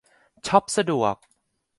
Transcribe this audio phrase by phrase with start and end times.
[0.47, 1.15] ช็อปสะดวก